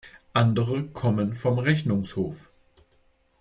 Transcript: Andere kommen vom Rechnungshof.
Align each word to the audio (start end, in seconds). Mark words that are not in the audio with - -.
Andere 0.33 0.87
kommen 0.87 1.35
vom 1.35 1.59
Rechnungshof. 1.59 2.49